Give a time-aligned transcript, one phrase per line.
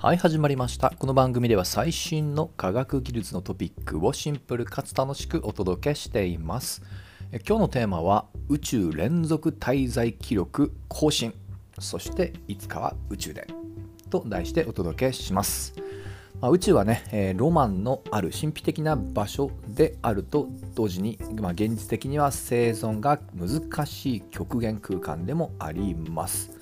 [0.00, 0.94] はい始まりました。
[0.96, 6.82] この番組では最新の科学技術のトピックをシンプルかつ楽しくお届けしています。
[7.32, 11.34] え今日のテーマは宇宙連続滞在記録更新。
[11.80, 13.48] そしていつかは宇宙で。
[14.08, 15.74] と題してお届けします。
[16.40, 26.52] まあ、宇宙はね、えー、ロマンのある神秘的な場所であると同時に、まあ、現実的には生存が難しい極限空間でもあります。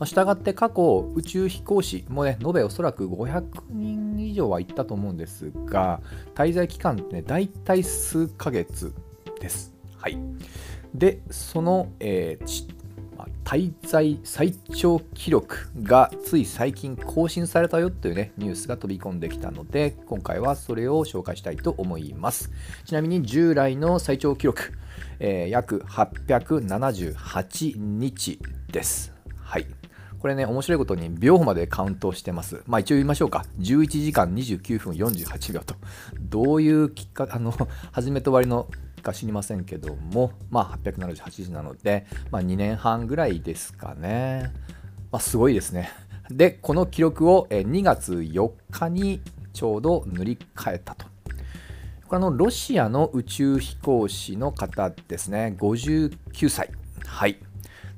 [0.00, 6.00] まあ、したがって過去宇宙飛行士もね延べおそらく500人以上は行ったと思うんですが
[6.34, 8.94] 滞在期間ってね大体数ヶ月
[9.40, 9.74] です。
[9.98, 10.18] はい、
[10.94, 12.74] でその、えー
[13.18, 22.50] まあ、滞在最長記録がつい最近更新されたよというねニュースが飛び込んできたので今回はそれを紹介したいと思います。
[22.86, 24.72] ちなみに従来の最長記録、
[25.18, 28.38] えー、約878日
[28.72, 29.12] です。
[29.36, 29.79] はい
[30.20, 32.62] これね、面白いことに秒までカウントしてます。
[32.66, 33.46] まあ一応言いましょうか。
[33.58, 35.74] 11時間29分48秒と。
[36.20, 37.54] どういうきっかけ、 あの、
[37.90, 38.68] 始めと終わりの
[39.02, 44.52] か知りませんけども、まあ878時なので、まあ2年半ぐらいですかね。
[45.10, 45.90] まあすごいですね。
[46.30, 49.22] で、この記録を2月4日に
[49.54, 51.06] ちょうど塗り替えたと。
[52.08, 55.56] これのロシアの宇宙飛行士の方ですね。
[55.58, 56.70] 59歳。
[57.06, 57.38] はい。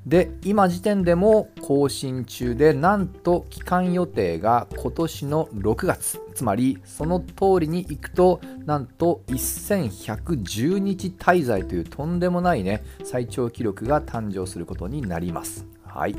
[0.06, 15.67] で今時点でも更新中でなんと期間予定が今年の6月つまりその通りに行くとなんと1110日滞在というとんでもないね最長記録が誕生することになります。
[15.84, 16.14] はい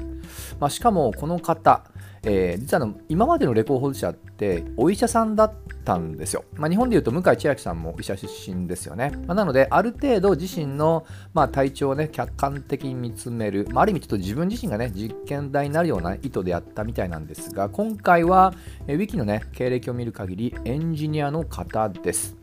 [0.60, 1.84] まあ、しかもこの方
[2.26, 6.46] えー、実はの今までのレコード者ってお医者さんだったんですよ。
[6.56, 9.12] まあ、日本でいうと向井千秋さんも医者出身ですよね。
[9.28, 18.54] まあ、なので、ある程度自身の、まあ、体調をね、客観的に見つめる、まあ、ある意味ちょっと自分自身がね、実験台になるような意図でやったみたいなんですが、今回は、
[18.88, 22.43] えー、ウィキのね、経歴を見る限り、エンジニアの方です。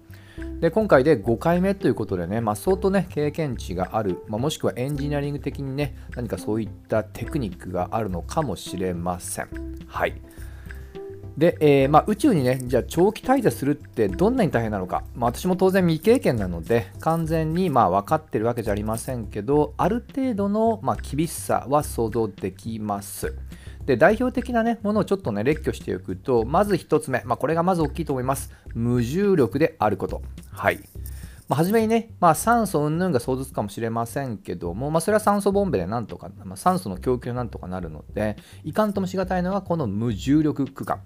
[0.60, 9.48] で今回で5回目ということでね、まあ、相当ね経験値がある、まあ、もしくはエンジニアリング的にね何かそういったテクニックがあるのかもしれません。
[9.86, 10.20] はい
[11.38, 23.34] で、えー、まあ、宇宙にね、じゃあ長期滞在するってどんなに大変なのか、まあ、私も当然未経験なので、完全にまあ分かってるわけじゃありませんけど、ある程度のま厳しさは想像できます。
[23.90, 28.52] で代表的な、ね、ものをちょっとね列挙しておくとまず1つ目、まあ、これがまず大きいと思います。
[28.72, 30.22] 無重力であること。
[30.52, 30.78] はい。
[31.48, 41.00] まあ、初めにね、まあ、酸素云々が想像つくかもしれませんけども、まあ、それは酸素ボンベでなんとか、まあ、酸素の供給なんとかなるのでいかんともしがたいのがこの無重力区間。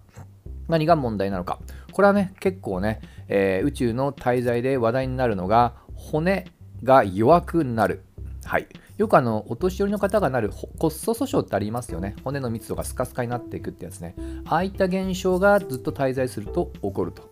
[0.68, 1.58] 何が問題なのか。
[1.92, 6.46] これはね結構ね、えー、宇宙の滞在で話題になるのが骨
[6.82, 8.04] が弱くなる。
[8.44, 8.66] はい。
[8.96, 14.14] よくあのお年寄りの方がなる骨粗鬆症ってありますよね骨の密度がスカスカになっていくってやつね
[14.46, 17.28] ああいった現象がずっと滞在すると起こると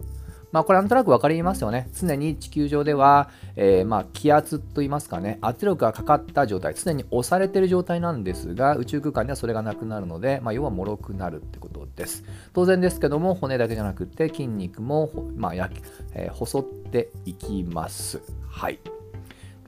[0.53, 1.89] まあ、これなんとなく分かりますよね。
[1.99, 12.25] 常に地球上では、えー、まあ気圧といいますかね、圧力がかかった状態、常に押されている状態なんですが、宇宙空間ではそれがなくなるので、まあ、要は脆くなるってことです。
[12.53, 18.21] 当然ですけども、骨だけじゃなくて筋肉も、まあ焼きえー、細っていきます。
[18.51, 18.79] はい。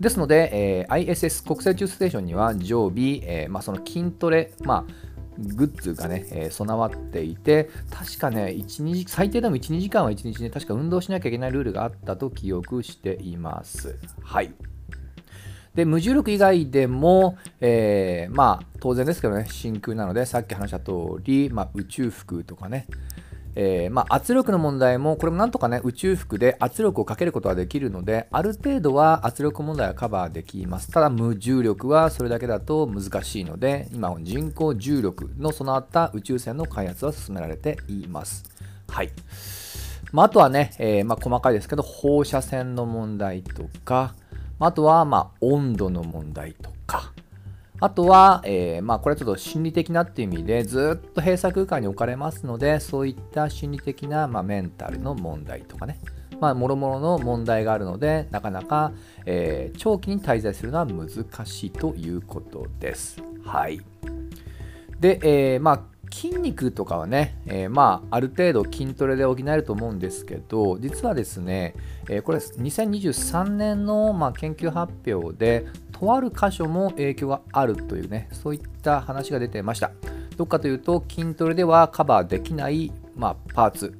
[0.00, 4.92] ですので、えー、ISS 国際宇宙ステーションには常備、えーまあ、その筋トレ、まあ、
[5.38, 8.56] グッズがね、えー、備わっていて、確かね、
[9.06, 13.98] 最低でも1、2時間は1日ね、確か運動しなきゃいけないルールがあったと記憶しています。
[14.22, 14.52] はい。
[15.74, 20.92] で、無重力以外でも、えー、まあ、当然ですけどね、真空なので、さっき話した通
[21.24, 22.86] り、まあ、宇宙服とかね、
[23.56, 30.90] えー、まあ、圧力の問題も、これもなんとかね、宇宙服で圧力をかけることができるので、ある程度は圧力問題はカバーできます。
[30.90, 38.44] ただ、無重力はそれだけだと難しいので、今、人工重力の備わった宇宙船の開発は進められています。
[38.88, 39.10] はい。
[40.12, 44.14] まあ、あとはね、えー、まあ、細かいですけど、放射線の問題とか、
[44.60, 47.13] あとは、ま温度の問題とか、
[47.80, 55.98] あとは、えー、まあ、これはちょっと心理的なっていう意味でずっと閉鎖空間に置かれますのでそういった心理的な、まあ、メンタルの問題とかね
[56.40, 58.92] まあ、もろもろの問題があるのでなかなか、
[59.24, 61.06] えー、長期に滞在するのは難
[61.46, 63.22] しいということです。
[63.44, 63.80] はい。
[65.00, 71.74] で、えー、まあ筋肉とかはね、えー、まあある程度筋トレで補えると思うんですけど実はですね、
[72.08, 75.66] え、これ2023年の、ま、研究発表で
[75.98, 79.92] とある箇所も影響があるというねそういった話が出てました。
[80.36, 83.98] どっかというと筋トレではカバーできない、まあ、パーツ。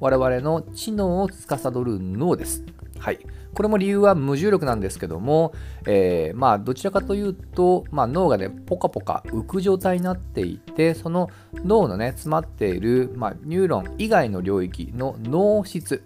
[0.00, 2.64] 我々の知能を司る脳です。
[2.98, 3.18] はい。
[3.54, 5.52] これも理由は無重力なんですけども、
[5.86, 16.02] えー、まあどちらかというと、まあ、脳がねポカポカ浮く状態になっていてその脳のね詰まっている、まあ、ニューロン以外の領域の脳質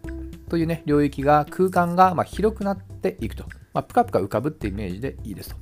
[0.50, 3.44] というね領域が空間がま広くなっていくと、
[3.78, 5.56] まあ、プカプカ浮かぶってイメージでいいですと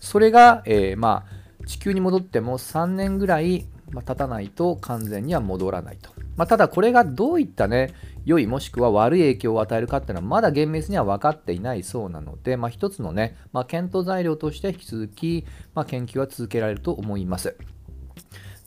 [0.00, 7.94] それが、えー、まあ地球に戻っても3年ぐらい、ま経たないと完全には戻らないとまあ、ただこれがどういったね
[8.24, 15.44] 良いもしくは悪い影響を与えるかっていうのはまだ厳密には分かっていないそうなので、まあ、一つのね、まあ、検討材料として引き続き、
[15.74, 17.56] まあ、研究は続けられると思います。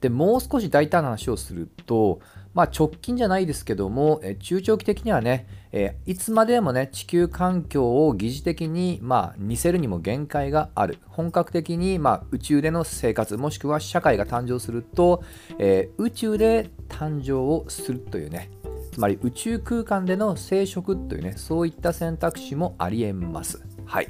[0.02, 2.20] でもう少し大胆な話をすると、
[2.54, 11.00] まあ、直近じゃないですけども、え中長期的にはね、えいつまでもね、地球環境を疑似的に、まあ、似せるにも限界がある。
[11.08, 15.22] 本格的に、まあ、宇宙での生活、もしくは社会が誕生すると、
[15.60, 18.52] えー、宇宙で誕生をするというね、
[18.94, 23.62] つまり宇宙空間での生殖というね、そういった選択肢もありえます。
[23.86, 24.08] はい。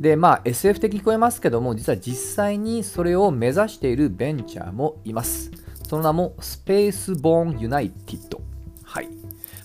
[0.00, 5.50] で、まあ SF 的聞こえますけども、実は実際にそれを目指しているベンチャーもいます。
[5.88, 8.41] その名もスペースボーンユナイティッド。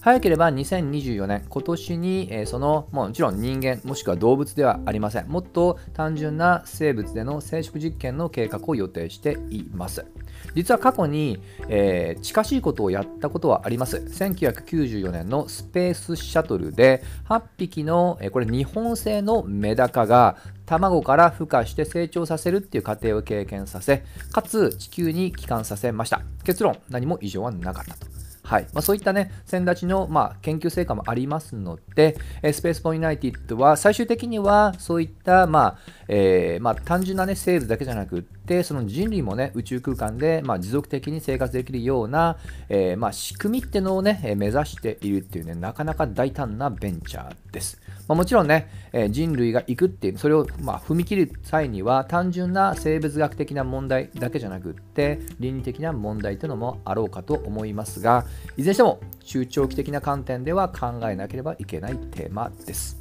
[0.02, 5.28] 早ければ2024年、今年に、えー、その、もちろん人間、もしくは動物ではありません。
[5.28, 10.06] もっと単純な生物での生殖実験の計画を予定しています。
[10.54, 13.98] 実は過去に、えー、近しいことをやったことはあります。
[13.98, 26.22] 1994年のスペースシャトルで8匹の、えー、これ日本製のメダカが卵から孵化して成長させるっていう過程を経験させ、かつ地球に帰還させました。
[26.44, 28.17] 結論、何も異常はなかったと。
[28.48, 35.78] はいまあ、そういったね、先立ちの、まあ、研究成果もありますのでえ、スペースポインナイティッドは最終的にはそういった、まあ
[36.08, 42.38] えーまあ、単純な、ね、生物だけじゃなくって、その人類もね、宇宙空間で、まあ、持続的に生活できるような、
[42.70, 47.82] えーまあ、仕組みってのをね、目指しているっていうね、なかなか大胆なベンチャーです。
[48.08, 54.87] まあ、もちろんね、え人類が行くっていう、それを、ま、踏み切る際には、単純な生物学的な問題だけじゃなくって、
[55.40, 58.26] 倫理的な問題というのもあろうかと思いますが、
[58.58, 62.98] いずれにしても中長期的な観点では考えなければいけないテーマです。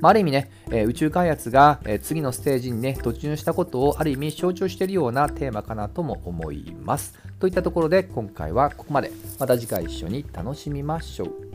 [0.00, 7.18] まあ、ある意味ね、えー、宇宙開発が、えー、次のステージにね、突入したことをある意味象徴しているようなテーマかなとも思います。
[7.40, 9.10] といったところで今回はここまで。
[9.38, 11.47] また次回一緒に楽しみましょう。